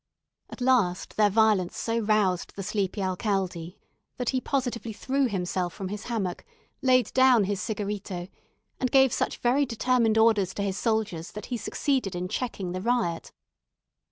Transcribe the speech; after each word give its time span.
At 0.49 0.61
last 0.61 1.15
their 1.15 1.29
violence 1.29 1.77
so 1.77 1.99
roused 1.99 2.55
the 2.55 2.63
sleepy 2.63 3.03
alcalde, 3.03 3.77
that 4.17 4.29
he 4.29 4.41
positively 4.41 4.93
threw 4.93 5.27
himself 5.27 5.75
from 5.75 5.89
his 5.89 6.05
hammock, 6.05 6.43
laid 6.81 7.13
down 7.13 7.43
his 7.43 7.61
cigarito, 7.61 8.27
and 8.79 8.89
gave 8.89 9.13
such 9.13 9.37
very 9.37 9.63
determined 9.63 10.17
orders 10.17 10.55
to 10.55 10.63
his 10.63 10.75
soldiers 10.75 11.31
that 11.33 11.45
he 11.53 11.55
succeeded 11.57 12.15
in 12.15 12.29
checking 12.29 12.71
the 12.71 12.81
riot. 12.81 13.31